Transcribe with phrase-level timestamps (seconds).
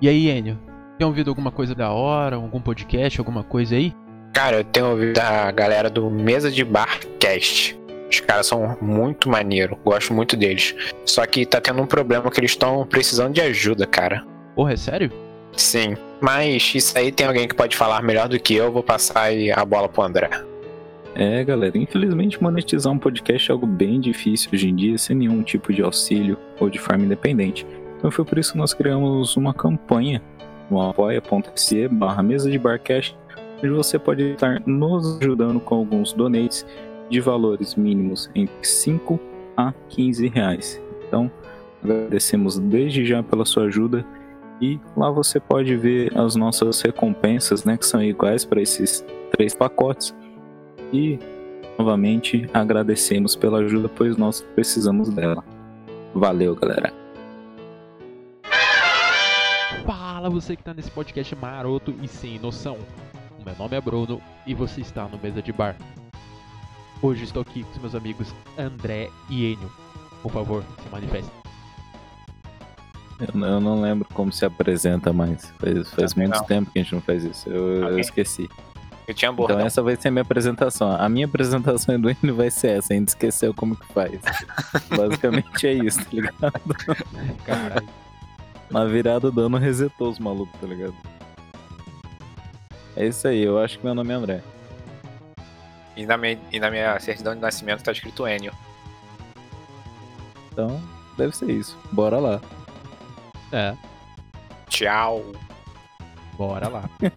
[0.00, 0.56] E aí, Enio?
[0.96, 2.36] Tem ouvido alguma coisa da hora?
[2.36, 3.92] Algum podcast, alguma coisa aí?
[4.32, 7.76] Cara, eu tenho ouvido a galera do Mesa de Bar Cast.
[8.08, 10.72] Os caras são muito maneiro, gosto muito deles.
[11.04, 14.24] Só que tá tendo um problema que eles estão precisando de ajuda, cara.
[14.54, 15.10] Porra, é sério?
[15.56, 19.22] Sim, mas isso aí tem alguém que pode falar melhor do que eu, vou passar
[19.22, 20.30] aí a bola pro André.
[21.16, 25.42] É, galera, infelizmente monetizar um podcast é algo bem difícil hoje em dia, sem nenhum
[25.42, 27.66] tipo de auxílio ou de forma independente.
[27.98, 30.22] Então foi por isso que nós criamos uma campanha
[30.70, 33.16] no apoia.se barra mesa de barcast,
[33.58, 36.64] onde você pode estar nos ajudando com alguns donates
[37.10, 39.18] de valores mínimos entre 5
[39.56, 40.80] a 15 reais.
[41.06, 41.30] Então,
[41.82, 44.04] agradecemos desde já pela sua ajuda
[44.60, 49.54] e lá você pode ver as nossas recompensas, né, que são iguais para esses três
[49.54, 50.14] pacotes.
[50.92, 51.18] E
[51.78, 55.44] novamente agradecemos pela ajuda, pois nós precisamos dela.
[56.14, 56.92] Valeu, galera.
[60.18, 62.76] Fala você que tá nesse podcast maroto e sem noção.
[63.46, 65.76] Meu nome é Bruno e você está no Mesa de Bar.
[67.00, 69.70] Hoje estou aqui com os meus amigos André e Enio.
[70.20, 71.30] Por favor, se manifeste.
[73.20, 75.54] Eu, não- eu não lembro como se apresenta mais.
[75.56, 76.46] Faz, faz Também muito não.
[76.48, 77.48] tempo que a gente não faz isso.
[77.48, 78.00] Eu, eu Ok.
[78.00, 78.48] esqueci.
[79.06, 79.60] Eu tinha Então bordão.
[79.64, 80.90] essa vai ser a minha apresentação.
[81.00, 82.92] A minha apresentação do Enio vai ser essa.
[82.92, 84.20] A gente esqueceu como que faz.
[84.90, 86.74] Basicamente é isso, tá ligado?
[87.46, 87.88] Caralho.
[88.70, 90.94] Na virada do ano resetou os malucos, tá ligado?
[92.96, 94.42] É isso aí, eu acho que meu nome é André.
[95.96, 98.52] E, na minha, e na minha certidão de nascimento tá escrito Enio.
[100.52, 100.80] Então,
[101.16, 101.76] deve ser isso.
[101.92, 102.40] Bora lá.
[103.52, 103.74] É,
[104.68, 105.22] Tchau.
[106.36, 106.88] bora lá.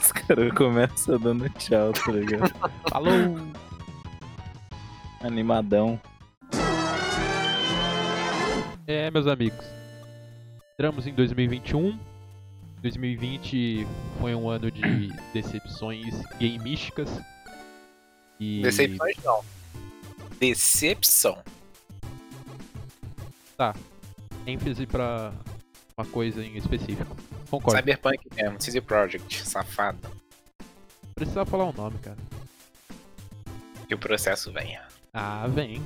[0.00, 2.52] Os caras começam dando tchau, tá ligado?
[2.88, 3.12] Falou!
[5.22, 5.98] Animadão.
[8.92, 9.64] É, meus amigos.
[10.74, 11.98] Entramos em 2021.
[12.82, 13.86] 2020
[14.20, 17.08] foi um ano de decepções gamísticas.
[18.38, 19.42] E Decepções não.
[20.38, 21.38] Decepção.
[24.46, 25.32] ênfase pra
[25.96, 27.16] uma coisa em específico.
[27.48, 27.78] Concordo.
[27.78, 30.06] Cyberpunk mesmo, CD Projekt, safado.
[31.14, 32.18] Precisava falar o nome, cara.
[33.88, 34.78] E o processo vem.
[35.14, 35.80] Ah, vem.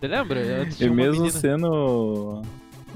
[0.00, 0.40] Você lembra?
[0.62, 2.42] Antes E mesmo sendo.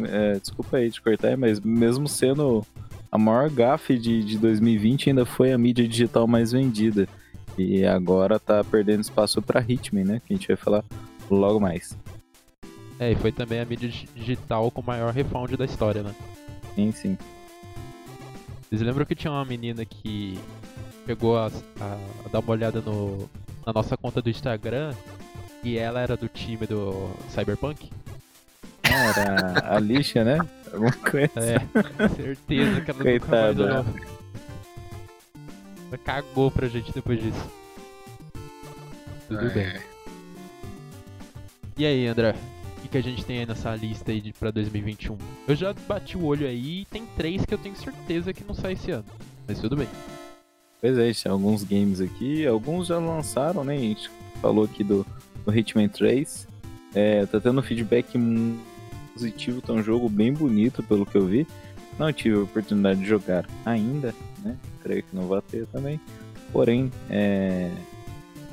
[0.00, 2.64] é, desculpa aí te cortar, mas mesmo sendo
[3.10, 7.08] a maior gafe de, de 2020, ainda foi a mídia digital mais vendida.
[7.56, 10.22] E agora tá perdendo espaço pra Hitman, né?
[10.24, 10.84] Que a gente vai falar
[11.30, 11.96] logo mais.
[13.00, 16.14] É, e foi também a mídia dig- digital com o maior refund da história, né?
[16.74, 17.18] Sim, sim.
[18.68, 20.38] Vocês lembram que tinha uma menina que
[21.06, 21.46] chegou a,
[21.80, 23.28] a- a dar uma olhada no,
[23.66, 24.92] na nossa conta do Instagram
[25.68, 27.90] e ela era do time do Cyberpunk?
[28.82, 30.38] Era a lixa, né?
[30.72, 31.30] Alguma coisa.
[31.36, 33.64] É, certeza que ela nunca mais Coitada.
[33.64, 33.84] olhou.
[35.88, 37.50] Ela cagou pra gente depois disso.
[39.28, 39.50] Tudo É.
[39.50, 39.80] bem.
[41.76, 42.34] E aí, André?
[42.76, 45.16] O que, que a gente tem aí nessa lista aí de, pra 2021?
[45.46, 48.54] Eu já bati o olho aí e tem três que eu tenho certeza que não
[48.54, 49.04] sai esse ano.
[49.46, 49.88] Mas tudo bem.
[50.80, 53.74] Pois é, tem alguns games aqui, alguns já lançaram, né?
[53.74, 55.04] A gente falou aqui do,
[55.44, 56.46] do Hitman 3.
[56.94, 58.64] É, tá tendo feedback muito
[59.12, 61.46] positivo, tá um jogo bem bonito pelo que eu vi.
[61.98, 64.56] Não tive a oportunidade de jogar ainda, né?
[64.82, 66.00] Creio que não vai ter também.
[66.52, 67.70] Porém, é,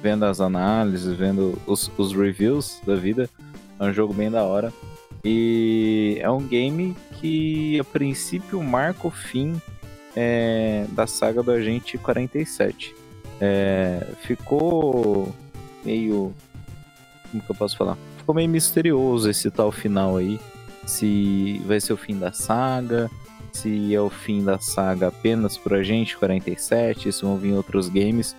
[0.02, 3.30] vendo as análises, vendo os, os reviews da vida,
[3.80, 4.74] é um jogo bem da hora.
[5.24, 9.60] E é um game que a princípio marca o fim
[10.16, 12.96] é, da saga do Agente 47.
[13.42, 15.34] É, ficou
[15.84, 16.34] meio.
[17.36, 17.98] Como que eu posso falar?
[18.18, 20.40] Ficou meio misterioso esse tal final aí.
[20.86, 23.10] Se vai ser o fim da saga,
[23.52, 28.36] se é o fim da saga apenas pro Agente 47, se vão vir outros games.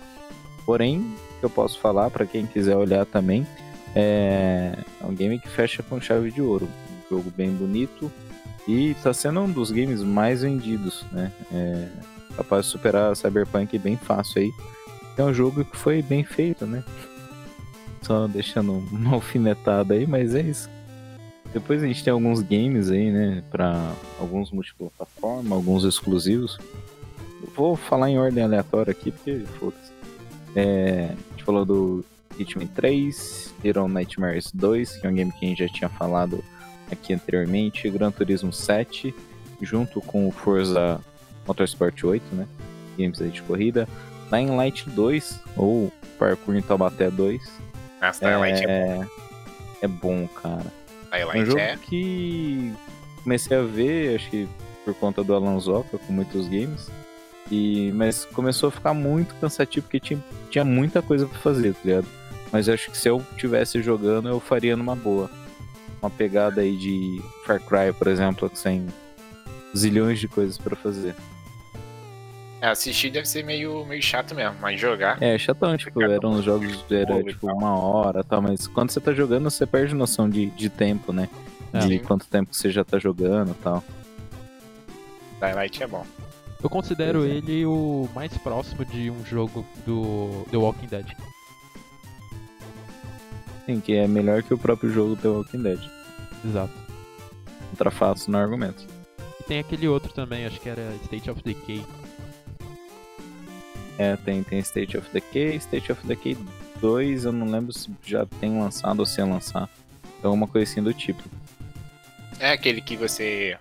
[0.65, 3.45] Porém, que eu posso falar para quem quiser olhar também,
[3.95, 6.67] é, é um game que fecha com chave de ouro.
[7.05, 8.11] Um jogo bem bonito,
[8.67, 11.31] e tá sendo um dos games mais vendidos, né?
[11.53, 11.87] É
[12.35, 14.51] capaz de superar Cyberpunk bem fácil aí.
[15.17, 16.83] É um jogo que foi bem feito, né?
[18.07, 20.69] Só deixando uma alfinetada aí, mas é isso.
[21.53, 23.43] Depois a gente tem alguns games aí, né?
[23.51, 26.57] Pra alguns multiplataforma, alguns exclusivos.
[27.41, 29.91] Eu vou falar em ordem aleatória aqui, porque foda-se.
[30.55, 32.05] É, a gente falou do
[32.39, 36.41] Hitman 3, Little Nightmares 2, que é um game que a gente já tinha falado
[36.89, 39.13] aqui anteriormente, Gran Turismo 7,
[39.61, 41.01] junto com o Forza
[41.45, 42.47] Motorsport 8, né?
[42.97, 43.85] Games aí de corrida.
[44.31, 47.66] Dying Light 2, ou Parkour em Taubaté 2.
[48.01, 49.07] Nossa, Dying Light é, É,
[49.81, 50.71] é bom, cara.
[51.11, 51.77] Dying É um jogo é.
[51.77, 52.73] que
[53.23, 54.47] comecei a ver, acho que
[54.85, 56.89] por conta do Alanzoca com muitos games.
[57.51, 61.79] E, mas começou a ficar muito cansativo porque tinha, tinha muita coisa pra fazer, tá
[61.83, 62.07] ligado?
[62.51, 65.29] Mas eu acho que se eu tivesse jogando, eu faria numa boa.
[66.01, 68.87] Uma pegada aí de Far Cry, por exemplo, sem
[69.75, 71.15] zilhões de coisas pra fazer.
[72.59, 75.21] É, assistir deve ser meio, meio chato mesmo, mas jogar.
[75.21, 78.99] É, chatão, tipo, eram uns jogos, era tipo uma hora e tal, mas quando você
[78.99, 81.29] tá jogando, você perde noção de, de tempo, né?
[81.71, 81.79] É.
[81.79, 81.99] De Sim.
[81.99, 83.83] quanto tempo você já tá jogando e tal.
[85.39, 86.05] Twilight é bom.
[86.63, 87.29] Eu considero é.
[87.29, 91.05] ele o mais próximo de um jogo do The Walking Dead.
[93.67, 95.79] Sim, que é melhor que o próprio jogo The Walking Dead.
[96.43, 96.73] Exato.
[97.69, 98.83] Contra fatos no argumento.
[99.39, 101.85] E tem aquele outro também, acho que era State of Decay.
[103.97, 106.37] É, tem, tem State of Decay, State of Decay
[106.79, 109.69] 2, eu não lembro se já tem lançado ou se ia lançar.
[110.23, 111.23] É uma coisa assim do tipo.
[112.39, 113.57] É aquele que você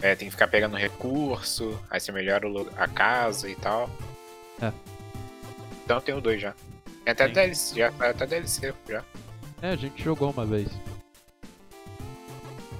[0.00, 2.46] é, tem que ficar pegando recurso, aí você melhora
[2.76, 3.90] a casa e tal.
[4.60, 4.72] É.
[5.84, 6.54] Então tem o 2 já.
[7.04, 7.32] Tem até Sim.
[7.32, 9.04] DLC, já, até DLC já.
[9.62, 10.68] É, a gente jogou uma vez.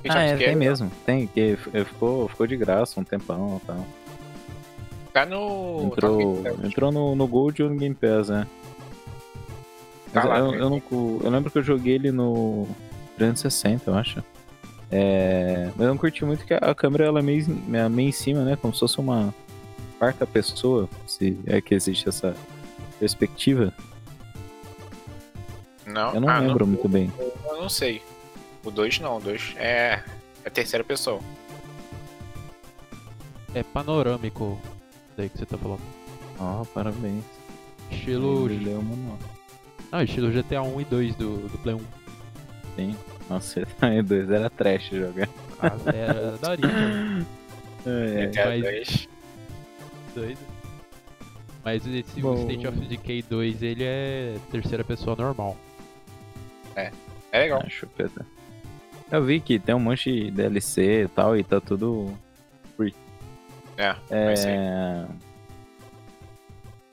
[0.08, 0.90] Ah, é, tem mesmo.
[1.04, 3.86] Tem, que ficou, ficou de graça um tempão e tal.
[5.16, 5.84] Tá no.
[5.86, 8.46] Entrou, tá no- entrou no, no Gold ou no Game Pass, né?
[10.12, 10.58] Tá lá, eu, né?
[10.60, 10.82] eu, não,
[11.24, 12.68] eu lembro que eu joguei ele no
[13.16, 14.22] 360, eu acho.
[14.92, 18.08] É, mas eu não curti muito que a, a câmera ela é meio, em- meio
[18.10, 18.56] em cima, né?
[18.56, 19.34] Como se fosse uma
[19.98, 22.36] quarta pessoa, se é que existe essa
[22.98, 23.72] perspectiva.
[25.86, 27.10] Não, Eu não ah, lembro muito bem.
[27.18, 28.02] Eu não sei.
[28.62, 30.02] O 2 não, o 2 é.
[30.44, 31.20] É terceira pessoa.
[33.54, 34.60] É panorâmico,
[35.16, 35.80] daí que você tá falando.
[36.38, 37.24] Ó, parabéns.
[37.90, 38.50] Estilo.
[38.50, 39.18] Ele leu o manual.
[39.92, 41.80] Ah, estilo GTA 1 e 2 do, do Play 1.
[42.76, 42.96] Sim.
[43.30, 45.28] Nossa, é dois, era trash jogar.
[45.60, 47.26] Ah, era daria, mano.
[47.88, 49.08] É, GTA mas- 2.
[50.12, 50.38] doido.
[51.64, 52.34] Mas esse Bom.
[52.42, 55.56] State of Decay 2, ele é terceira pessoa normal.
[56.74, 56.90] É
[57.32, 57.62] legal.
[57.64, 58.26] Ah, chupeta.
[59.10, 62.12] Eu vi que tem um monte de DLC e tal, e tá tudo.
[63.76, 63.96] É.
[64.10, 65.06] É...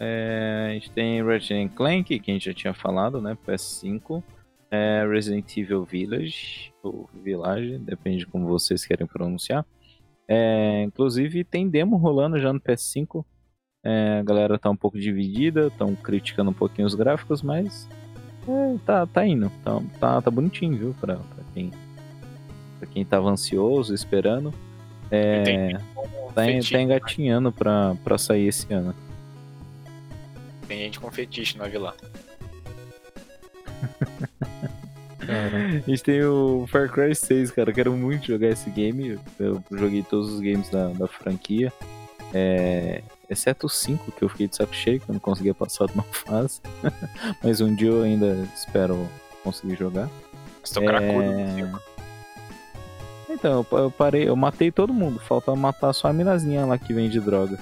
[0.06, 3.38] É, a gente tem Ratchet Clank, que a gente já tinha falado, né?
[3.48, 4.22] PS5.
[4.70, 9.66] É, Resident Evil Village, ou Village, depende de como vocês querem pronunciar.
[10.28, 13.24] É, inclusive tem demo rolando já no PS5.
[13.84, 17.88] É, a galera tá um pouco dividida, estão criticando um pouquinho os gráficos, mas
[18.48, 19.52] é, tá, tá indo.
[19.64, 20.96] Tá, tá, tá bonitinho, viu?
[21.00, 21.72] Pra, pra, quem,
[22.80, 24.54] pra quem tava ansioso, esperando.
[25.14, 26.82] É, tem, tem, tá, tá né?
[26.82, 28.96] engatinhando pra, pra sair esse ano.
[30.68, 31.96] Tem gente com fetiche na vila.
[35.22, 37.70] A gente tem o Far Cry 6, cara.
[37.70, 39.20] Eu quero muito jogar esse game.
[39.40, 41.72] Eu joguei todos os games da, da franquia.
[42.34, 45.86] É, exceto o 5, que eu fiquei de saco cheio, que eu não conseguia passar
[45.86, 46.60] de uma fase.
[47.44, 49.08] Mas um dia eu ainda espero
[49.44, 50.10] conseguir jogar.
[50.64, 50.88] Estou é...
[50.88, 51.93] cracudo no 5.
[53.44, 55.20] Então, eu pa- eu parei, eu matei todo mundo.
[55.20, 57.60] Falta matar só a minazinha lá que vende droga.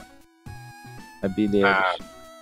[1.23, 1.95] A Billie Ah.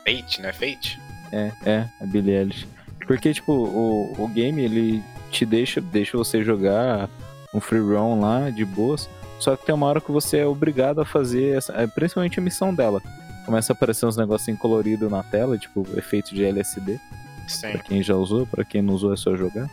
[0.06, 0.52] Fate, né?
[0.52, 1.00] Fate?
[1.32, 2.68] É, é, a Billie Eilish.
[3.08, 5.02] Porque, tipo, o, o game, ele
[5.32, 7.10] te deixa, deixa você jogar
[7.54, 9.10] um free roam lá, de boas.
[9.40, 12.44] Só que tem uma hora que você é obrigado a fazer, essa, é, principalmente a
[12.44, 13.02] missão dela.
[13.46, 17.00] Começa a aparecer uns negocinhos coloridos na tela, tipo, efeito de LSD.
[17.48, 17.72] Sim.
[17.72, 19.70] Pra quem já usou, pra quem não usou é só jogar.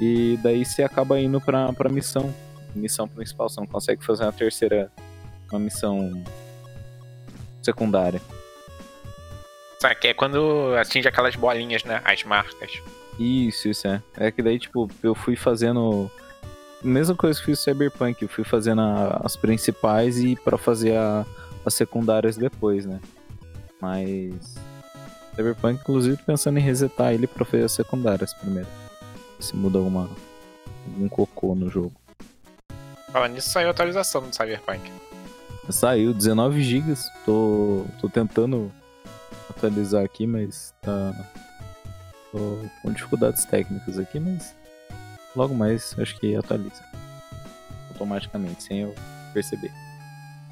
[0.00, 2.32] E daí você acaba indo pra, pra missão.
[2.74, 4.90] Missão principal, você não consegue fazer uma terceira,
[5.50, 6.22] uma missão
[7.62, 8.20] secundária.
[9.78, 12.00] Sabe que é quando atinge aquelas bolinhas, né?
[12.04, 12.80] As marcas.
[13.18, 14.02] Isso, isso é.
[14.16, 16.10] É que daí, tipo, eu fui fazendo.
[16.82, 20.96] Mesma coisa que fiz o Cyberpunk, eu fui fazendo a- as principais e pra fazer
[20.96, 21.24] a-
[21.64, 23.00] as secundárias depois, né?
[23.80, 24.54] Mas.
[25.36, 28.68] Cyberpunk, inclusive, pensando em resetar ele pra fazer as secundárias primeiro.
[29.40, 30.08] Se muda alguma.
[30.86, 31.92] algum cocô no jogo.
[33.12, 34.90] Falando nisso, saiu a atualização do Cyberpunk.
[35.68, 36.94] Saiu 19 GB,
[37.26, 38.72] tô, tô tentando
[39.50, 41.14] atualizar aqui, mas tá.
[42.32, 44.56] Tô com dificuldades técnicas aqui, mas
[45.36, 46.82] logo mais acho que atualiza.
[47.90, 48.94] Automaticamente, sem eu
[49.34, 49.70] perceber.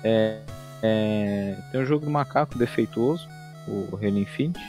[0.04, 0.42] É,
[0.82, 3.26] é, tem um jogo do macaco defeituoso,
[3.66, 4.60] o Halo Infinite,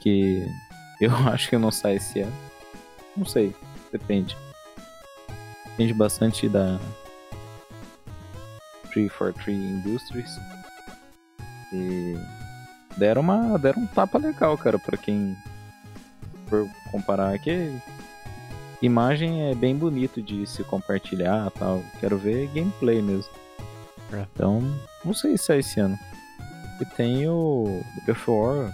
[0.00, 0.44] que
[1.00, 2.36] eu acho que não sai esse ano.
[3.16, 3.54] Não sei,
[3.92, 4.36] depende.
[5.66, 6.78] Depende bastante da,
[8.92, 10.40] 343 Industries.
[11.72, 12.16] E
[12.96, 15.36] deram uma deram um tapa legal, cara, pra quem
[16.48, 17.74] for comparar aqui.
[18.82, 21.82] imagem é bem bonito de se compartilhar tal.
[22.00, 23.32] Quero ver gameplay mesmo.
[24.12, 24.26] É.
[24.34, 24.60] Então,
[25.04, 25.98] não sei se é esse ano.
[26.80, 28.72] E tem o God of War,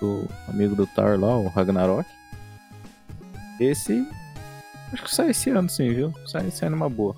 [0.00, 2.08] do amigo do Tar lá, o Ragnarok.
[3.60, 4.06] Esse,
[4.92, 6.12] acho que sai esse ano sim, viu?
[6.26, 7.14] Sai, sai numa boa.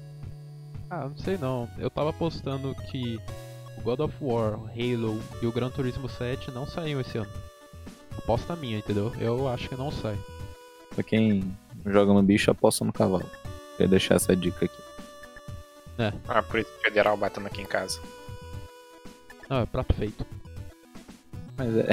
[0.90, 1.68] Ah, não sei não.
[1.78, 3.18] Eu tava postando que
[3.78, 7.30] o God of War, o Halo e o Gran Turismo 7 não saíram esse ano.
[8.16, 9.12] Aposta minha, entendeu?
[9.18, 10.16] Eu acho que não sai.
[10.94, 13.28] Pra quem joga no bicho, aposta no cavalo.
[13.72, 14.82] Queria deixar essa dica aqui.
[16.28, 18.00] Ah, Polícia Federal batendo aqui em casa.
[19.48, 20.26] Não, é prato feito.
[21.56, 21.88] Mas é.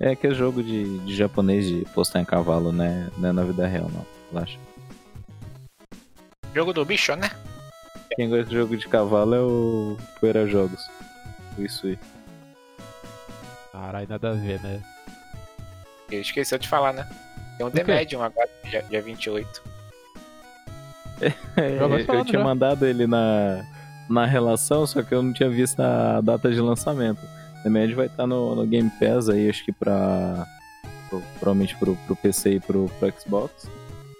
[0.12, 3.10] é que é jogo de, de japonês de postar em cavalo, né?
[3.18, 4.06] Não é na vida real, não.
[4.32, 4.58] Relaxa.
[6.54, 7.30] Jogo do bicho, né?
[8.16, 10.88] Quem gosta de jogo de cavalo é o Poeira Jogos.
[11.58, 11.98] Isso aí.
[13.72, 14.80] Caralho, nada a ver, né?
[16.10, 17.08] Ele esqueceu de falar, né?
[17.56, 17.82] Tem um The?
[17.84, 19.62] Medium agora, dia, dia 28.
[21.20, 21.30] É,
[21.78, 22.44] Já vai eu falando tinha já.
[22.44, 23.64] mandado ele na,
[24.08, 27.20] na relação, só que eu não tinha visto a data de lançamento.
[27.62, 30.46] The Med vai estar no, no Game Pass aí, acho que pra.
[31.08, 33.68] pro- provavelmente pro, pro PC e pro, pro Xbox.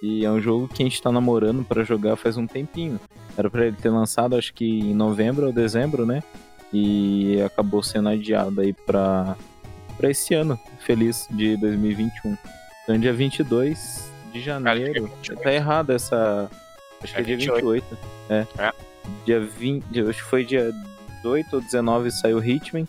[0.06, 3.00] E é um jogo que a gente tá namorando pra jogar faz um tempinho.
[3.38, 6.22] Era pra ele ter lançado, acho que em novembro ou dezembro, né?
[6.70, 9.34] E acabou sendo adiado aí pra,
[9.96, 12.36] pra esse ano, feliz, de 2021.
[12.82, 15.06] Então, dia 22 de janeiro.
[15.06, 15.42] É 28.
[15.42, 16.50] Tá errado essa.
[17.02, 17.66] Acho que É é dia 28.
[17.66, 17.98] 28.
[18.28, 18.46] É.
[18.58, 18.72] É.
[19.24, 20.00] Dia 20.
[20.02, 20.70] Acho que foi dia
[21.22, 22.86] 18 ou 19 saiu o Hitman.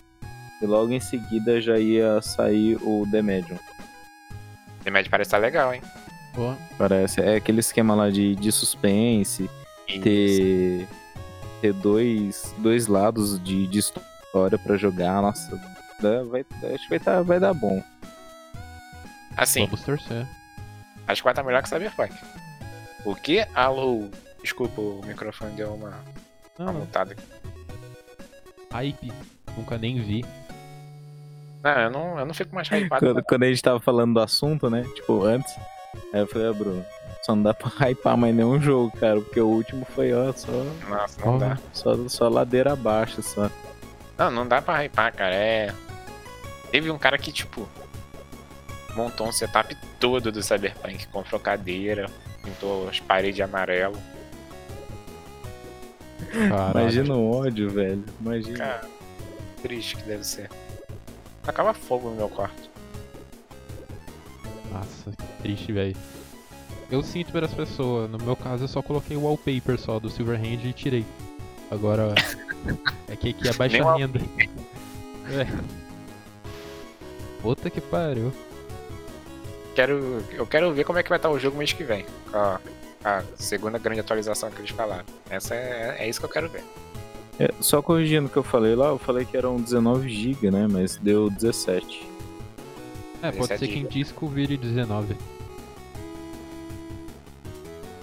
[0.62, 3.60] E logo em seguida já ia sair o The Medium.
[4.84, 5.81] The Medium parece estar legal, hein?
[6.36, 7.22] Pô, Parece.
[7.22, 9.50] É aquele esquema lá de, de suspense,
[9.88, 10.86] ter.
[11.62, 15.22] ter dois, dois lados de, de história pra jogar.
[15.22, 15.50] Nossa,
[16.01, 17.82] dá- vai, acho que vai, tá, vai dar bom.
[19.38, 20.27] Assim, vamos torcer.
[21.08, 22.13] acho que vai estar melhor que Cyberpunk.
[23.06, 23.46] O que?
[23.54, 24.10] Alô?
[24.42, 25.94] Desculpa, o microfone deu uma, uma
[26.60, 26.74] Não, não.
[26.82, 27.24] mutada aqui.
[28.72, 29.12] Hype.
[29.58, 30.25] Nunca nem vi.
[31.63, 33.06] Não, eu não, eu não fico mais hypado.
[33.06, 34.84] Quando, quando a gente tava falando do assunto, né?
[34.96, 35.54] Tipo, antes.
[36.14, 36.86] Aí eu falei, ah, Bruno,
[37.22, 39.20] só não dá pra hypar mais nenhum jogo, cara.
[39.20, 40.52] Porque o último foi, ó, só,
[40.90, 41.38] Nossa, não Ó.
[41.38, 41.58] dá.
[41.74, 43.50] só, só ladeira abaixo, só.
[44.18, 45.36] Não, não dá pra hypar, cara.
[45.36, 45.74] É.
[46.72, 47.68] Teve um cara que, tipo,
[48.96, 51.08] montou um setup todo do Cyberpunk.
[51.08, 52.10] Comprou cadeira,
[52.44, 53.98] pintou as paredes de amarelo.
[56.32, 56.72] Caralho.
[56.80, 58.04] Imagina o ódio, velho.
[58.22, 58.58] Imagina.
[58.58, 58.82] Cara,
[59.62, 60.50] triste que deve ser.
[61.46, 62.64] Acaba fogo no meu quarto.
[64.75, 65.96] Nossa, que triste, velho.
[66.91, 68.10] Eu sinto pelas pessoas.
[68.10, 71.05] No meu caso, eu só coloquei o wallpaper só do Silverhand e tirei.
[71.72, 72.13] Agora,
[73.08, 74.20] é que aqui é baixa Nem renda.
[75.32, 75.48] É.
[77.41, 78.34] Puta que pariu.
[79.74, 82.05] Quero, eu quero ver como é que vai estar o jogo mês que vem.
[82.32, 82.60] Com a,
[83.03, 85.05] a segunda grande atualização que eles falaram.
[85.29, 86.63] Essa é, é isso que eu quero ver.
[87.39, 90.67] É, só corrigindo o que eu falei lá, eu falei que eram 19 GB, né?
[90.70, 92.14] Mas deu 17.
[93.27, 95.15] É, pode 17 ser que em disco vire 19.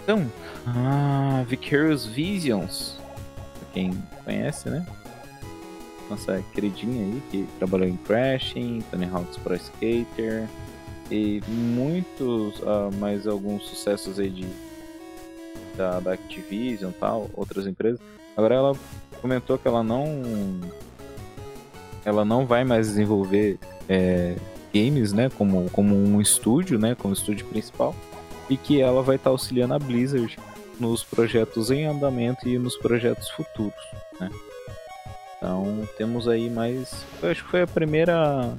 [0.03, 0.31] Então,
[0.67, 2.97] ah, Vicarious Visions.
[3.59, 3.93] Pra quem
[4.25, 4.87] conhece, né?
[6.11, 10.49] Nossa queridinha aí, que trabalhou em Crashing, Tony Hawk's Pro Skater
[11.11, 14.47] e muitos, ah, mais alguns sucessos aí de
[15.77, 18.01] da, da Activision e tal, outras empresas.
[18.37, 18.77] Agora ela
[19.21, 20.05] comentou que ela não
[22.05, 24.37] ela não vai mais desenvolver é,
[24.73, 27.95] games, né, como, como um estúdio, né, como estúdio principal
[28.49, 30.39] e que ela vai estar auxiliando a Blizzard
[30.79, 33.75] nos projetos em andamento e nos projetos futuros,
[34.19, 34.31] né?
[35.37, 38.55] Então temos aí mais, eu acho que foi a primeira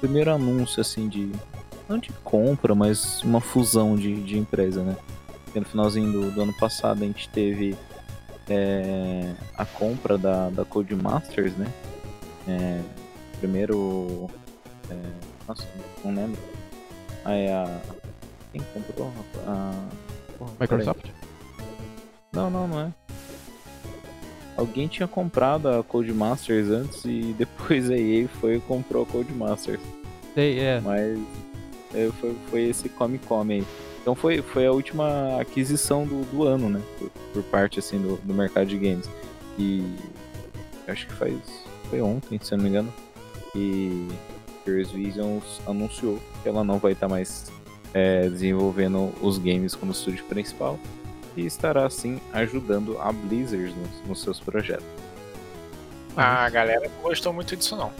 [0.00, 1.32] primeiro anúncio assim de
[1.88, 4.96] não de compra, mas uma fusão de, de empresa, né?
[5.44, 7.74] Porque no finalzinho do, do ano passado a gente teve
[8.48, 11.66] é, a compra da, da Codemasters, né?
[12.46, 12.80] É,
[13.38, 14.28] primeiro,
[14.90, 14.96] é,
[15.46, 15.66] nossa,
[16.04, 16.40] não lembro.
[17.24, 17.80] Aí a
[18.52, 19.12] quem comprou?
[19.46, 19.72] A,
[20.38, 20.78] porra, peraí.
[20.78, 21.06] Microsoft?
[22.32, 22.92] Não, não, não é.
[24.56, 29.80] Alguém tinha comprado a Codemasters antes e depois a EA foi e comprou a Codemasters.
[30.34, 30.80] Sei, é.
[30.80, 31.18] Mas
[31.94, 33.66] é, foi, foi esse Come Come aí.
[34.00, 36.80] Então foi, foi a última aquisição do, do ano, né?
[36.98, 39.08] Por, por parte assim do, do mercado de games.
[39.58, 39.84] E
[40.86, 41.34] acho que faz.
[41.90, 42.92] Foi ontem, se eu não me engano.
[43.54, 44.08] E
[44.68, 47.50] Curious Visions anunciou que ela não vai estar mais
[47.94, 50.78] é, desenvolvendo os games como estúdio principal.
[51.34, 54.84] E estará assim ajudando a Blizzard nos, nos seus projetos.
[56.16, 57.92] A galera não gostou muito disso, não.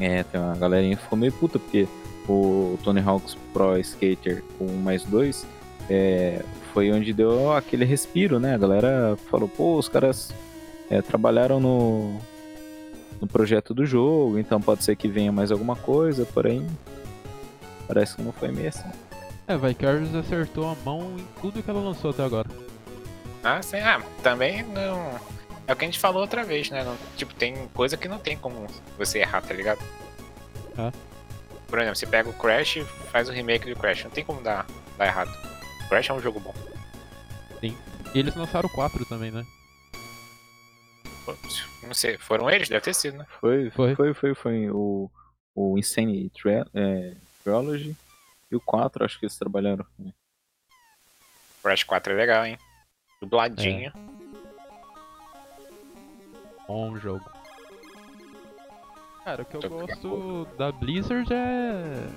[0.00, 1.86] É, tem uma galerinha que ficou meio puta, porque
[2.28, 5.46] o Tony Hawk's Pro Skater 1 mais 2,
[5.90, 6.42] é,
[6.72, 8.54] foi onde deu aquele respiro, né?
[8.54, 10.32] A galera falou, pô, os caras
[10.88, 12.18] é, trabalharam no,
[13.20, 16.66] no projeto do jogo, então pode ser que venha mais alguma coisa, porém
[17.86, 18.88] parece que não foi meio assim.
[19.46, 22.48] É, Vicarious acertou a mão em tudo que ela lançou até agora.
[23.42, 23.78] Ah, sim.
[23.78, 25.18] Ah, também não.
[25.66, 26.84] É o que a gente falou outra vez, né?
[26.84, 28.66] Não- tipo, tem coisa que não tem como
[28.98, 29.80] você errar, tá ligado?
[30.76, 30.92] Ah.
[31.66, 34.04] Por exemplo, você pega o Crash e faz o remake do Crash.
[34.04, 35.30] Não tem como dar, dar errado.
[35.88, 36.54] Crash é um jogo bom.
[37.62, 37.74] E
[38.14, 39.44] eles lançaram o 4 também, né?
[41.82, 42.68] Não sei, foram eles?
[42.68, 43.26] Deve ter sido, né?
[43.40, 43.94] Foi, Foi.
[43.94, 45.10] foi, foi, foi, o,
[45.54, 46.30] o Insane
[46.74, 47.96] é, Trilogy
[48.50, 49.86] e o 4, acho que eles trabalharam.
[49.98, 50.12] né?
[51.62, 52.58] Crash 4 é legal, hein?
[53.20, 53.92] Dubladinho.
[56.66, 57.24] Bom jogo.
[59.24, 62.08] Cara, o que eu Tô- gosto da Blizzard é.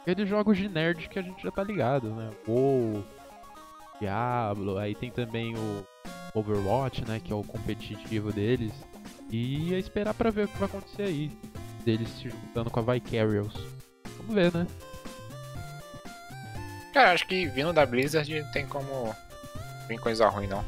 [0.00, 2.30] Aqueles jogos de nerd que a gente já tá ligado, né?
[2.46, 3.04] WoW,
[4.00, 5.86] Diablo, aí tem também o
[6.34, 7.20] Overwatch, né?
[7.22, 8.72] Que é o competitivo deles.
[9.30, 11.30] E é esperar pra ver o que vai acontecer aí.
[11.84, 13.54] Deles se juntando com a Vicarious.
[14.18, 14.66] Vamos ver, né?
[16.92, 19.14] Cara, acho que vindo da Blizzard não tem como
[19.88, 20.64] vir coisa ruim, não.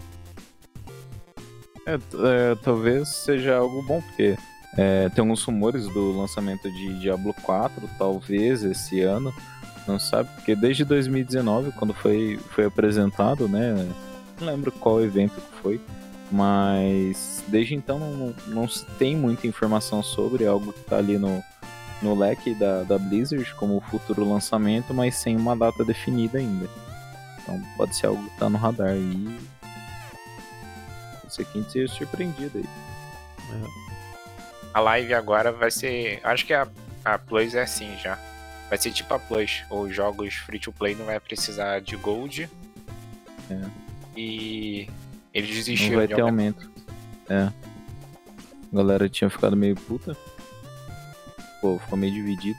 [1.87, 4.37] É, é, talvez seja algo bom, porque
[4.77, 9.35] é, tem alguns rumores do lançamento de Diablo 4, talvez esse ano,
[9.89, 13.89] não sabe, porque desde 2019, quando foi, foi apresentado, né,
[14.41, 15.81] não lembro qual evento que foi,
[16.31, 21.19] mas desde então não, não se tem muita informação sobre, é algo que tá ali
[21.19, 21.43] no,
[22.01, 26.69] no leque da, da Blizzard como futuro lançamento, mas sem uma data definida ainda.
[27.43, 29.39] Então pode ser algo que tá no radar aí.
[31.21, 32.65] Pode ser que a gente seja surpreendido aí.
[33.53, 33.91] É.
[34.73, 36.21] A live agora vai ser.
[36.23, 36.69] Acho que a,
[37.05, 38.19] a Plus é assim já.
[38.69, 39.65] Vai ser tipo a Plus.
[39.69, 42.49] Os jogos free to play não vai precisar de Gold.
[43.51, 43.90] É.
[44.17, 44.89] E
[45.33, 46.71] eles Não desistiram vai de ter aumento.
[47.29, 47.43] É.
[48.73, 50.17] A galera tinha ficado meio puta.
[51.61, 52.59] Pô, ficou meio dividido.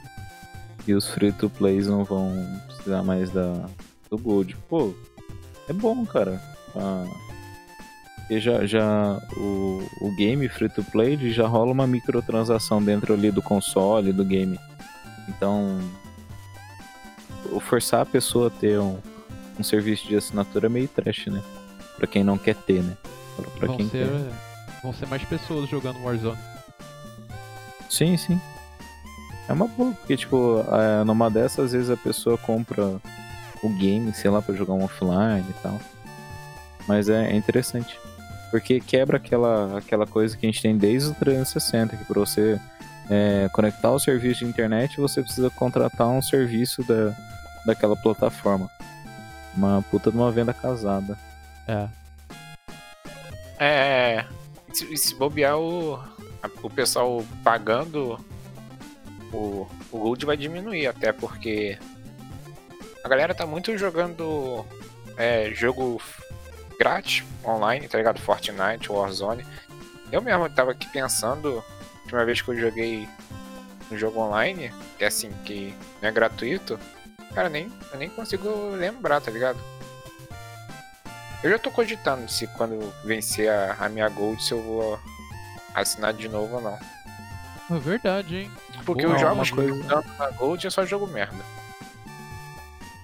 [0.87, 2.33] E os free to plays não vão
[2.67, 3.69] precisar mais da,
[4.09, 4.55] do Gold.
[4.67, 4.93] Pô,
[5.69, 6.41] é bom, cara.
[6.75, 7.05] Ah,
[8.31, 13.29] porque já, já o, o game free to play já rola uma microtransação dentro ali
[13.29, 14.57] do console, do game.
[15.27, 15.79] Então,
[17.59, 18.97] forçar a pessoa a ter um,
[19.61, 21.41] um serviço de assinatura meio trash, né?
[21.97, 22.97] Pra quem não quer ter, né?
[23.57, 24.31] Pra, Vão quem ser, quer.
[24.83, 26.37] vão ser mais pessoas jogando Warzone.
[27.89, 28.39] Sim, sim.
[29.47, 30.63] É uma boa, porque, tipo,
[31.05, 32.99] numa dessas, às vezes a pessoa compra
[33.63, 35.79] o game, sei lá, pra jogar um offline e tal.
[36.87, 37.99] Mas é, é interessante.
[38.49, 42.59] Porque quebra aquela, aquela coisa que a gente tem desde o 360, que pra você
[43.09, 47.13] é, conectar o serviço de internet, você precisa contratar um serviço da,
[47.65, 48.69] daquela plataforma.
[49.55, 51.17] Uma puta de uma venda casada.
[51.67, 51.87] É.
[53.59, 54.25] É.
[54.67, 55.99] E se, e se bobear o,
[56.63, 58.19] o pessoal pagando
[59.31, 61.77] o, o Gold vai diminuir até porque
[63.03, 64.65] a galera tá muito jogando
[65.17, 66.01] é, jogo
[66.77, 68.19] grátis online, tá ligado?
[68.19, 69.45] Fortnite, Warzone.
[70.11, 73.07] Eu mesmo tava aqui pensando, a última vez que eu joguei
[73.91, 76.79] um jogo online, que é assim, que não é gratuito,
[77.33, 79.59] cara, nem, eu nem consigo lembrar, tá ligado?
[81.43, 84.99] Eu já tô cogitando se quando vencer a, a minha Gold, se eu vou
[85.73, 86.77] assinar de novo ou não.
[87.75, 88.51] É verdade, hein?
[88.85, 91.43] Porque Boa, os jogos coisa- que eu tanto na Gold é só jogo merda.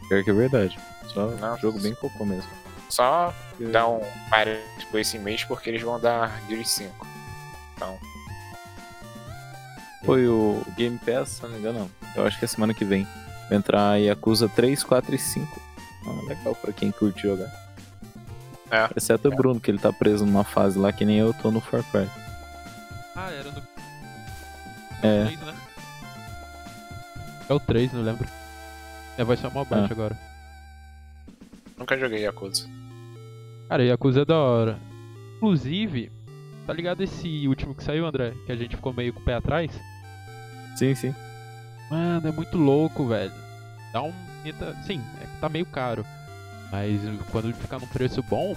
[0.07, 0.77] Pior que é verdade.
[1.13, 1.61] Só Nossa.
[1.61, 2.49] jogo bem cocô mesmo.
[2.89, 7.07] Só dá um parênteses esse mês porque eles vão dar Gear 5.
[7.75, 7.97] Então,
[10.05, 11.91] Foi o Game Pass, se não me engano, não.
[12.15, 13.05] Eu acho que é semana que vem.
[13.49, 15.61] Entrar Yakuza 3, 4 e 5.
[16.05, 17.51] Ah, legal pra quem curte jogar.
[18.69, 18.89] É.
[18.95, 21.61] Exceto o Bruno, que ele tá preso numa fase lá que nem eu tô no
[21.61, 22.07] Far Cry.
[23.15, 23.61] Ah, era no
[25.01, 25.55] É, 3, né?
[27.49, 28.27] É o 3, não lembro.
[29.17, 29.93] É, vai ser uma baixa Ah.
[29.93, 30.17] agora.
[31.77, 32.67] nunca joguei Yakuza.
[33.69, 34.79] Cara, Yakuza é da hora.
[35.37, 36.11] Inclusive,
[36.65, 38.33] tá ligado esse último que saiu, André?
[38.45, 39.71] Que a gente ficou meio com o pé atrás?
[40.75, 41.15] sim, sim.
[41.89, 43.31] Mano, é muito louco, velho.
[43.93, 44.13] Dá um.
[44.45, 46.05] entra- Sim, é que tá meio caro.
[46.71, 46.99] Mas
[47.31, 48.55] quando ficar num preço bom,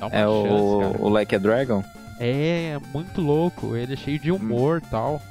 [0.00, 0.96] dá uma É chance, o, cara.
[1.02, 1.84] o Like a Dragon.
[2.18, 3.76] É, é muito louco.
[3.76, 5.22] Ele é cheio de humor e tal.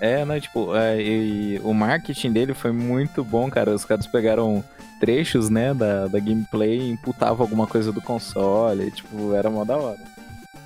[0.00, 0.40] É, né?
[0.40, 3.74] Tipo, é, e o marketing dele foi muito bom, cara.
[3.74, 4.64] Os caras pegaram
[5.00, 8.90] trechos, né, da, da gameplay e imputavam alguma coisa do console.
[8.92, 9.98] Tipo, era mó da hora.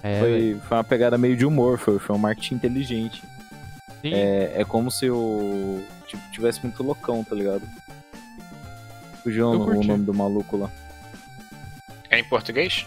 [0.02, 0.20] É.
[0.20, 3.22] Foi, foi uma pegada meio de humor, foi, foi um marketing inteligente.
[4.02, 5.82] Sim, É, é como se o.
[6.12, 7.62] Tipo, tivesse muito loucão, tá ligado?
[9.22, 10.70] Fugiu o, nome do maluco lá.
[12.10, 12.86] É em português?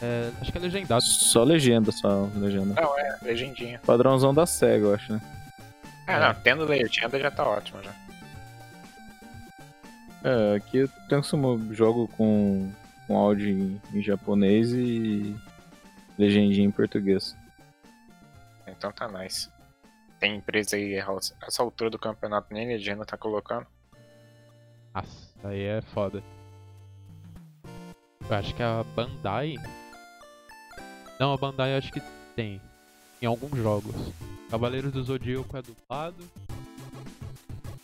[0.00, 1.02] é, acho que é legendado.
[1.02, 2.80] Só legenda, só legenda.
[2.80, 3.80] Não, é legendinha.
[3.84, 5.20] Padrãozão da SEGA, eu acho, né?
[6.06, 6.20] Ah, É.
[6.20, 7.92] não, tendo legenda já tá ótimo já.
[10.22, 12.70] É, aqui eu tenho jogo com,
[13.08, 15.34] com áudio em, em japonês e
[16.16, 17.36] legendinha em português.
[18.68, 19.48] Então tá nice.
[20.22, 23.66] Tem empresa aí, essa altura do campeonato nem legenda tá colocando.
[24.94, 26.22] Nossa, aí é foda.
[28.30, 29.56] Eu acho que a Bandai.
[31.18, 32.00] Não, a Bandai acho que
[32.36, 32.60] tem.
[33.20, 33.96] Em alguns jogos.
[34.48, 36.24] Cavaleiros do Zodíaco é dublado.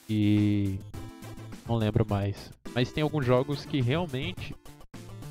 [0.09, 0.79] E.
[1.67, 2.53] Não lembro mais.
[2.73, 4.55] Mas tem alguns jogos que realmente.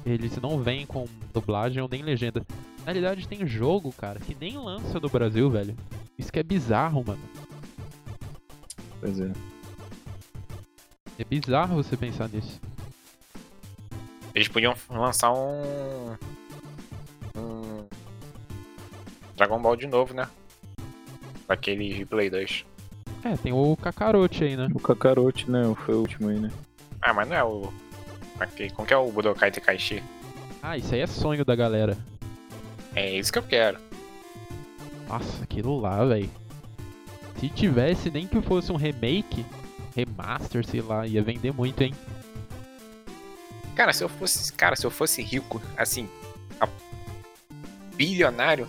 [0.06, 2.46] Eles não vêm com dublagem ou nem legenda.
[2.80, 5.74] Na realidade, tem jogo, cara, que nem lança no Brasil, velho.
[6.18, 7.22] Isso que é bizarro, mano.
[9.00, 9.32] Pois é.
[11.20, 12.60] É bizarro você pensar nisso.
[14.34, 16.16] Eles podiam lançar um.
[17.36, 17.88] Um.
[19.36, 20.28] Dragon Ball de novo, né?
[21.48, 22.66] Aquele de Play 2.
[23.24, 24.68] É, tem o Kakarote aí, né?
[24.74, 25.64] O Kakarote, né?
[25.86, 26.52] Foi o último aí, né?
[27.02, 27.74] Ah, mas não é o.
[28.40, 30.04] Aquele, como que é o Budokai Tenkaichi?
[30.62, 31.98] Ah, isso aí é sonho da galera.
[32.96, 33.87] É isso que eu quero.
[35.08, 36.30] Nossa, aquilo lá, velho.
[37.40, 39.46] Se tivesse nem que fosse um remake,
[39.96, 41.94] remaster, sei lá, ia vender muito, hein?
[43.76, 44.52] Cara, se eu fosse.
[44.54, 46.10] Cara, se eu fosse rico, assim.
[46.60, 46.68] a-
[47.96, 48.68] bilionário,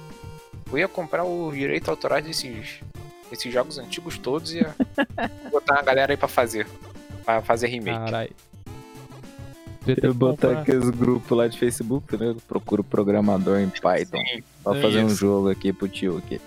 [0.70, 2.81] eu ia comprar o direito autoral desses.
[3.31, 4.74] Desses jogos antigos todos e ia
[5.51, 6.66] botar uma galera aí pra fazer.
[7.24, 7.98] Pra fazer remake.
[10.03, 12.35] Eu botar comprar- aqueles grupos lá de Facebook, né?
[12.46, 14.18] Procuro programador em Python.
[14.18, 14.42] Sim.
[14.62, 16.40] Pra É fazer um jogo aqui pro tio aqui.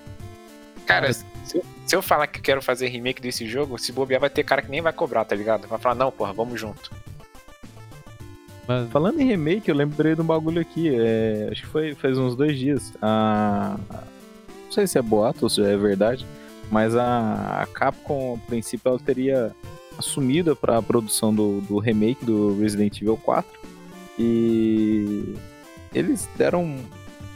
[0.86, 1.24] Cara, se
[1.56, 4.44] eu, se eu falar que eu quero fazer remake desse jogo, se bobear vai ter
[4.44, 5.68] cara que nem vai cobrar, tá ligado?
[5.68, 6.92] Vai falar, não, porra, vamos junto.
[8.68, 10.90] Mano, Falando em remake, eu lembrei de um bagulho aqui.
[10.94, 12.94] é, acho que foi faz uns dois dias.
[13.02, 13.78] A...
[14.66, 16.26] Não sei se é boato ou se é verdade,
[16.70, 19.52] mas a, a Capcom, a princípio, ela teria
[20.02, 23.50] assumido para a produção do, do remake do Resident Evil 4.
[24.20, 25.36] E
[25.94, 26.78] eles deram.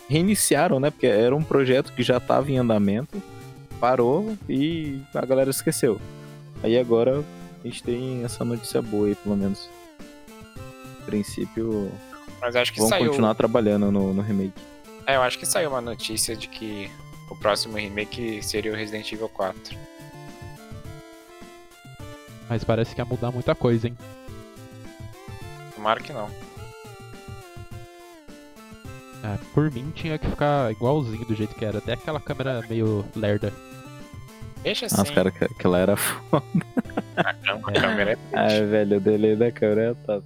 [0.10, 0.90] reiniciaram, né?
[0.92, 3.22] Porque era um projeto que já estava em andamento,
[3.80, 6.00] parou e a galera esqueceu.
[6.62, 7.24] Aí agora
[7.64, 9.70] a gente tem essa notícia boa aí, pelo menos.
[11.02, 11.92] A princípio,
[12.42, 13.08] Mas acho que vão saiu.
[13.08, 14.54] continuar trabalhando no, no remake.
[15.08, 16.90] É, eu acho que saiu uma notícia de que
[17.30, 19.78] o próximo remake seria o Resident Evil 4.
[22.50, 23.98] Mas parece que ia mudar muita coisa, hein?
[25.76, 26.30] Tomara que não.
[29.24, 31.80] É, por mim tinha que ficar igualzinho do jeito que era.
[31.80, 33.52] Até aquela câmera meio lerda.
[34.62, 34.98] Deixa assim.
[34.98, 36.44] Nossa, cara, que- aquela era foda.
[37.16, 37.74] A cam- a É.
[37.82, 40.24] câmera é Ai, velho, o delay da câmera era top.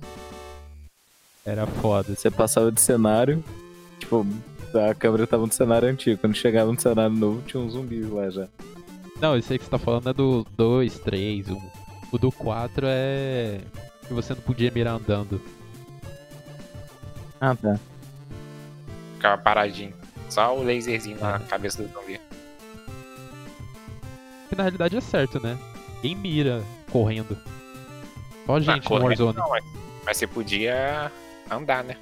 [1.46, 2.14] Era foda.
[2.16, 3.44] Você passava de cenário,
[4.00, 4.26] tipo,
[4.90, 6.20] a câmera tava no cenário antigo.
[6.20, 8.48] Quando chegava no cenário novo, tinha uns zumbis lá já.
[9.22, 11.62] Não, esse aí que você tá falando é do 2, 3, 1.
[12.12, 13.62] O do 4 é.
[14.08, 15.40] que você não podia mirar andando.
[17.40, 17.80] Ah, tá.
[19.16, 19.94] Ficava paradinho.
[20.30, 21.40] Só o laserzinho na É.
[21.40, 22.20] cabeça do zumbi.
[24.50, 25.58] Que na realidade é certo, né?
[26.02, 27.38] Quem mira correndo?
[28.46, 29.38] Só Ah, gente no correndo Warzone.
[29.38, 29.64] não, mas,
[30.06, 31.12] mas você podia
[31.52, 31.96] andar, né?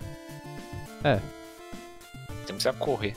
[1.03, 1.15] É.
[1.15, 3.15] Você não precisa correr.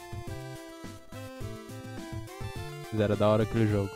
[2.92, 3.90] Mas Era da hora aquele jogo.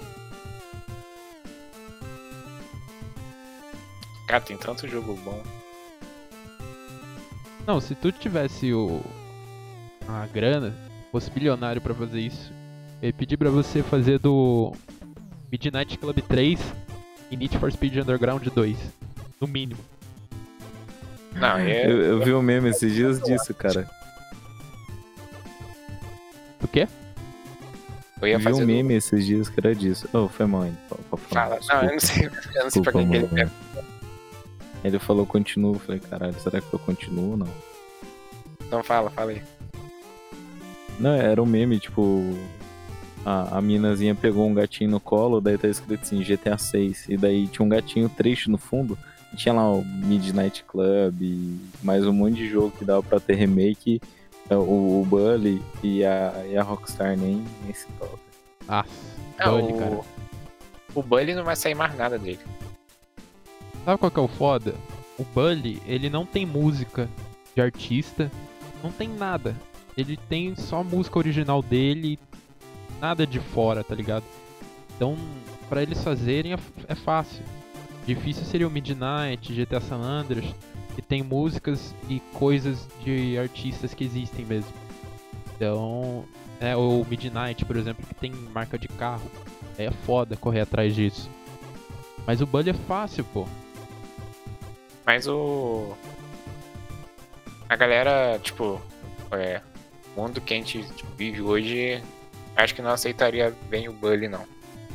[4.34, 5.40] Cara, tem tanto jogo bom.
[7.64, 9.00] Não, se tu tivesse o.
[10.08, 10.74] a grana,
[11.12, 12.52] fosse bilionário pra fazer isso,
[13.00, 14.72] eu ia pedir pra você fazer do
[15.52, 16.58] Midnight Club 3
[17.30, 18.76] e Need for Speed Underground 2.
[19.40, 19.78] No mínimo.
[21.36, 21.86] Não, é.
[21.86, 23.88] Eu, eu vi um meme esses dias disso, cara.
[26.60, 26.88] O quê?
[28.20, 28.56] Eu ia Eu vi fazer.
[28.56, 30.08] um do- meme esses dias que era disso.
[30.12, 31.60] Oh, foi mal, falar, Fala.
[31.68, 32.26] Não, eu não sei.
[32.26, 33.93] Eu não sei pra quem que ele Desculpa, pega.
[34.84, 37.48] Ele falou continuo, eu falei, caralho, será que eu continuo ou não?
[38.66, 39.42] Então fala, fala aí.
[41.00, 42.22] Não, era um meme, tipo.
[43.24, 47.08] A, a minazinha pegou um gatinho no colo, daí tá escrito assim, GTA 6.
[47.08, 48.98] E daí tinha um gatinho triste no fundo.
[49.32, 53.18] E tinha lá o Midnight Club e mais um monte de jogo que dava pra
[53.18, 54.00] ter remake.
[54.50, 58.18] É, O, o Bully e a, e a Rockstar nem, nem se toca.
[58.68, 58.84] Ah,
[59.38, 59.78] É, Bully, o...
[59.78, 60.00] cara.
[60.94, 62.40] o Bully não vai sair mais nada dele.
[63.84, 64.74] Sabe qual que é o foda?
[65.18, 67.08] O Bully, ele não tem música
[67.54, 68.30] de artista,
[68.82, 69.54] não tem nada.
[69.96, 72.18] Ele tem só a música original dele,
[72.98, 74.24] nada de fora, tá ligado?
[74.96, 75.16] Então,
[75.68, 77.44] pra eles fazerem é, é fácil.
[78.06, 80.46] Difícil seria o Midnight, GTA San Andreas,
[80.94, 84.72] que tem músicas e coisas de artistas que existem mesmo.
[85.54, 86.24] Então,
[86.58, 89.30] é, o Midnight, por exemplo, que tem marca de carro.
[89.76, 91.28] É foda correr atrás disso.
[92.26, 93.46] Mas o Bully é fácil, pô.
[95.06, 95.94] Mas o.
[97.68, 98.80] A galera, tipo,
[99.32, 99.60] é.
[100.16, 102.02] O mundo que a gente tipo, vive hoje,
[102.56, 104.44] acho que não aceitaria bem o Bully, não.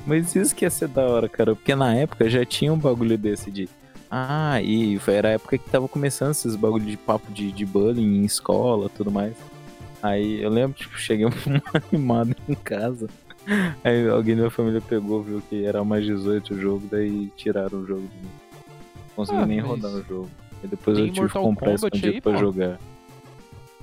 [0.05, 1.55] Mas isso que ia ser da hora, cara.
[1.55, 3.69] Porque na época já tinha um bagulho desse de.
[4.09, 7.65] Ah, e foi, era a época que tava começando esses bagulho de papo de, de
[7.65, 9.35] bullying em escola tudo mais.
[10.01, 11.27] Aí eu lembro, tipo, cheguei
[11.91, 13.07] animado em casa.
[13.83, 17.79] Aí alguém da minha família pegou, viu que era mais 18 o jogo, daí tiraram
[17.79, 18.48] o jogo de mim.
[19.19, 20.29] Não consegui Ah, nem mas rodar o jogo.
[20.63, 22.37] E depois tem eu tive que Mortal comprar Kombat escondido aí, pra pô.
[22.39, 22.79] jogar.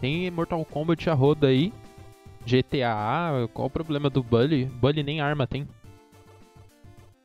[0.00, 1.72] Tem Mortal Kombat a roda aí.
[2.44, 4.66] GTA, qual o problema do Bully?
[4.66, 5.66] Bully nem arma tem.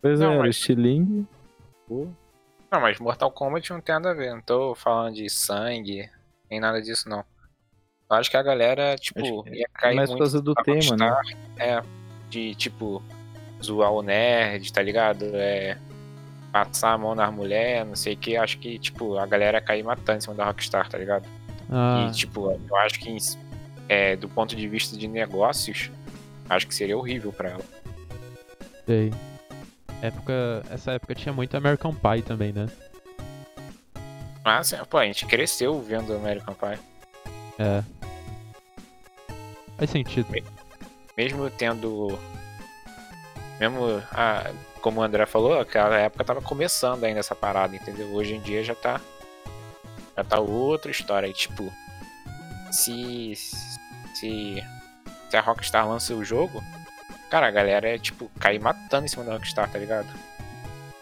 [0.02, 1.28] Pois Não, é, mas- estilingue.
[1.88, 2.08] Pô,
[2.72, 4.34] Não, mas Mortal Kombat não tem nada a ver.
[4.34, 6.10] Não tô falando de sangue,
[6.50, 7.24] nem nada disso, não.
[8.10, 10.64] Eu acho que a galera, tipo, que ia cair mais por muito causa do na
[10.64, 11.22] tema, né?
[11.58, 11.84] É,
[12.30, 13.02] de, tipo,
[13.62, 15.26] zoar o nerd, tá ligado?
[15.36, 15.78] É,
[16.52, 18.36] passar a mão nas mulheres, não sei o que.
[18.36, 21.28] Acho que, tipo, a galera ia cair matando em cima da Rockstar, tá ligado?
[21.70, 23.16] Ah, E, tipo, eu acho que,
[23.88, 25.90] é, do ponto de vista de negócios,
[26.50, 27.64] acho que seria horrível pra ela.
[28.86, 29.14] sei.
[30.02, 32.68] Época, essa época tinha muito American Pie também, né?
[34.44, 36.80] Mas, pô, a gente cresceu vendo American Pie.
[37.60, 37.84] É.
[39.78, 40.28] Faz sentido.
[41.16, 42.18] mesmo tendo.
[43.60, 44.02] Mesmo.
[44.12, 44.52] Ah,
[44.82, 48.08] como o André falou, aquela época tava começando ainda essa parada, entendeu?
[48.14, 49.00] Hoje em dia já tá.
[50.18, 51.28] Já tá outra história.
[51.28, 51.72] E, tipo.
[52.72, 53.34] Se.
[54.14, 54.64] Se.
[55.30, 56.64] Se a Rockstar lança o jogo.
[57.30, 60.08] Cara, a galera é tipo, cair matando em cima da Rockstar, tá ligado?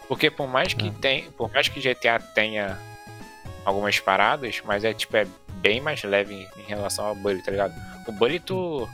[0.06, 0.92] Porque por mais que É.
[0.92, 1.30] tem.
[1.32, 2.78] Por mais que GTA tenha
[3.64, 7.50] algumas paradas, mas é tipo, é bem mais leve em, em relação ao Bully, tá
[7.50, 7.74] ligado?
[8.06, 8.88] O Bully tu.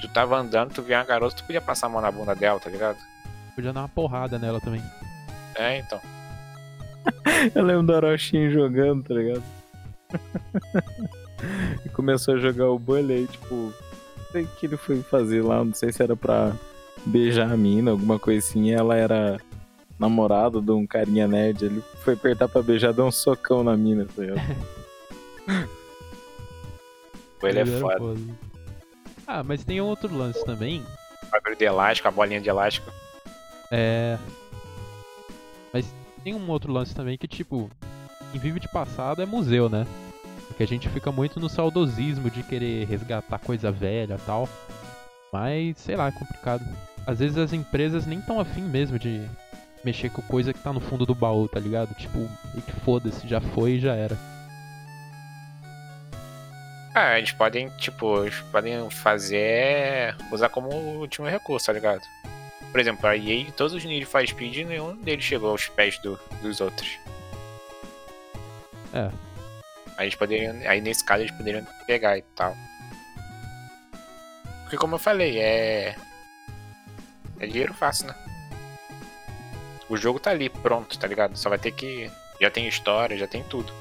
[0.00, 2.60] Tu tava andando, tu via uma garota, tu podia passar a mão na bunda dela,
[2.60, 2.98] tá ligado?
[3.58, 4.80] Podia dar uma porrada nela também.
[5.56, 6.00] É, então.
[7.52, 9.42] Eu lembro do Aroshin jogando, tá ligado?
[11.84, 15.42] e começou a jogar o Bully aí, tipo, não sei o que ele foi fazer
[15.42, 16.52] lá, não sei se era pra
[17.04, 19.40] beijar a mina, alguma coisa assim, e ela era
[19.98, 24.06] namorada de um carinha nerd, ele foi apertar pra beijar, deu um socão na mina,
[24.06, 24.40] tá ligado?
[27.42, 28.20] Ele é foda.
[29.26, 30.80] Ah, mas tem outro lance também.
[31.24, 32.88] O bagulho de elástico, a bolinha de elástico.
[33.70, 34.18] É.
[35.72, 37.70] Mas tem um outro lance também que, tipo,
[38.34, 39.86] em Vive de Passado é museu, né?
[40.46, 44.48] Porque a gente fica muito no saudosismo de querer resgatar coisa velha tal.
[45.32, 46.64] Mas, sei lá, é complicado.
[47.06, 49.22] Às vezes as empresas nem tão afim mesmo de
[49.84, 51.94] mexer com coisa que tá no fundo do baú, tá ligado?
[51.94, 52.18] Tipo,
[52.56, 54.16] e que foda-se, já foi e já era.
[56.94, 60.16] Ah, eles podem, tipo, eles podem fazer.
[60.32, 62.02] usar como último recurso, tá ligado?
[62.70, 66.18] Por exemplo, a EA, todos os Need for Speed, nenhum deles chegou aos pés do-
[66.42, 66.98] dos outros.
[68.92, 69.10] É.
[69.96, 70.54] Aí eles poderiam.
[70.68, 72.54] Aí nesse caso eles poderiam pegar e tal.
[74.62, 75.96] Porque como eu falei, é.
[77.40, 78.14] É dinheiro fácil, né?
[79.88, 81.36] O jogo tá ali, pronto, tá ligado?
[81.36, 82.10] Só vai ter que.
[82.40, 83.72] Já tem história, já tem tudo.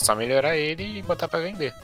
[0.00, 1.74] É só melhorar ele e botar pra vender.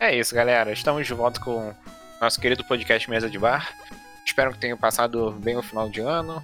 [0.00, 0.72] É isso, galera.
[0.72, 1.72] Estamos de volta com
[2.20, 3.72] nosso querido podcast Mesa de Bar.
[4.24, 6.42] Espero que tenham passado bem o final de ano.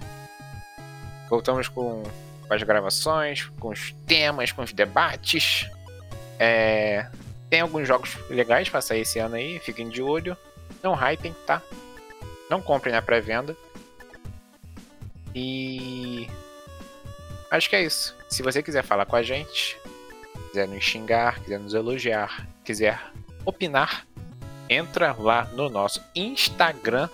[1.29, 2.03] Voltamos com
[2.49, 5.69] as gravações, com os temas, com os debates.
[6.37, 7.07] É,
[7.49, 10.37] Tem alguns jogos legais pra sair esse ano aí, fiquem de olho.
[10.83, 11.61] Não hypem, tá?
[12.49, 13.55] Não comprem na pré-venda.
[15.33, 16.27] E.
[17.49, 18.15] Acho que é isso.
[18.29, 19.77] Se você quiser falar com a gente,
[20.49, 22.99] quiser nos xingar, quiser nos elogiar, quiser
[23.45, 24.05] opinar,
[24.69, 27.09] entra lá no nosso Instagram,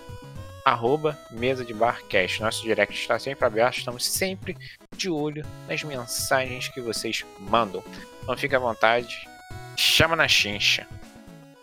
[0.68, 2.40] arroba mesa de barcast.
[2.40, 4.56] Nosso direct está sempre aberto, estamos sempre
[4.96, 7.82] de olho nas mensagens que vocês mandam.
[8.22, 9.28] Então fique à vontade,
[9.76, 10.86] chama na chincha.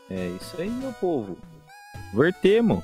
[0.10, 1.38] É isso aí, meu povo.
[2.14, 2.84] Vertemos.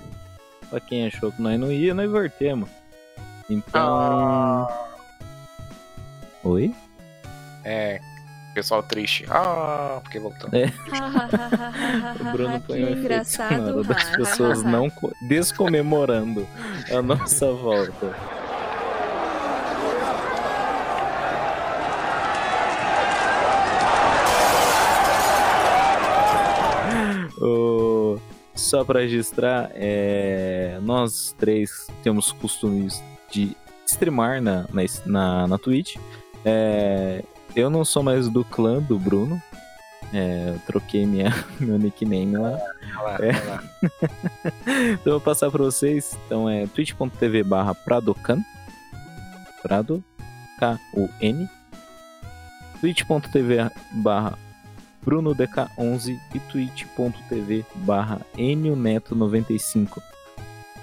[0.70, 2.70] Pra quem achou que nós não ia, nós vertemos.
[3.50, 4.68] Então.
[6.44, 6.74] Oi?
[7.64, 8.00] É,
[8.54, 9.26] pessoal triste.
[9.30, 10.50] Ah, porque voltou.
[12.20, 13.84] O Bruno põe um efeito engraçado.
[13.84, 16.48] das pessoas não co- descomemorando
[16.96, 18.16] a nossa volta.
[28.56, 35.96] Só para registrar, é, nós três temos costumes de streamar na, na, na, na Twitch.
[36.46, 37.24] É,
[37.56, 39.42] eu não sou mais do clã do Bruno.
[40.14, 42.58] É, eu troquei minha, meu nickname lá.
[42.98, 43.46] Olha lá, É.
[43.46, 43.64] lá.
[44.94, 46.18] então eu vou passar pra vocês.
[46.26, 48.42] Então é twitch.tv barra Pradocan.
[49.62, 50.04] Prado
[50.60, 51.50] K-U-N.
[52.80, 54.38] twitch.tv barra
[55.06, 60.02] BrunoDK11 e twitch.tv barra NioNeto95.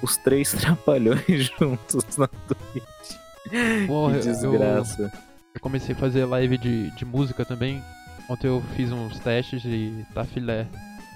[0.00, 3.87] Os três trapalhões juntos na Twitch.
[3.87, 5.02] Porra, que desgraça.
[5.02, 5.28] Eu
[5.59, 7.83] comecei a fazer live de, de música também.
[8.29, 10.66] Ontem eu fiz uns testes e tá filé.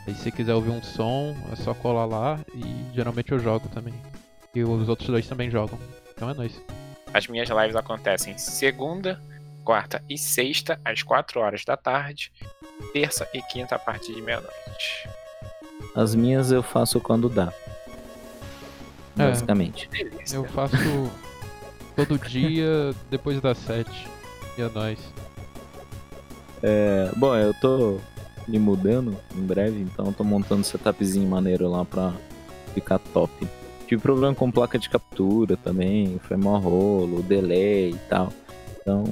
[0.06, 3.94] Aí se quiser ouvir um som, é só colar lá e geralmente eu jogo também.
[4.54, 5.78] E os outros dois também jogam.
[6.14, 6.60] Então é nóis.
[7.12, 9.20] As minhas lives acontecem segunda,
[9.64, 12.32] quarta e sexta, às 4 horas da tarde.
[12.92, 15.08] Terça e quinta, a partir de meia-noite.
[15.94, 17.52] As minhas eu faço quando dá.
[19.18, 19.28] É.
[19.28, 19.88] Basicamente.
[20.32, 20.76] Eu faço
[21.94, 24.08] todo dia depois das sete.
[24.56, 24.98] E é nóis.
[26.62, 27.98] É, bom, eu tô
[28.46, 32.12] me mudando em breve, então eu tô montando um setupzinho maneiro lá pra
[32.74, 33.48] ficar top.
[33.86, 38.32] Tive problema com placa de captura também, foi mó rolo, delay e tal.
[38.80, 39.04] Então,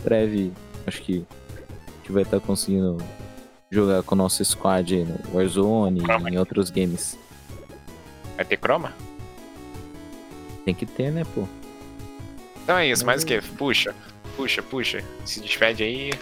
[0.00, 0.52] em breve,
[0.86, 1.24] acho que
[1.68, 2.98] a gente vai estar conseguindo
[3.70, 7.18] jogar com o nosso squad no Warzone e em outros games.
[8.36, 8.92] Vai ter croma?
[10.64, 11.44] Tem que ter, né, pô?
[12.62, 13.40] Então é isso, mais o que?
[13.40, 13.94] Puxa,
[14.36, 15.04] puxa, puxa.
[15.24, 16.12] Se despede aí.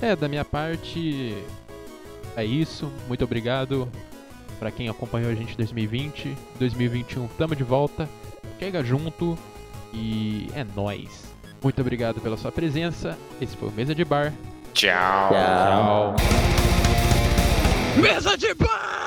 [0.00, 1.34] É, da minha parte
[2.36, 2.90] é isso.
[3.06, 3.90] Muito obrigado
[4.58, 6.36] pra quem acompanhou a gente em 2020.
[6.58, 8.08] 2021 tamo de volta.
[8.58, 9.38] Chega junto
[9.92, 11.24] e é nóis.
[11.62, 13.18] Muito obrigado pela sua presença.
[13.40, 14.32] Esse foi o Mesa de Bar.
[14.72, 15.30] Tchau.
[15.30, 16.16] Tchau.
[18.00, 18.97] Mesa de Bar!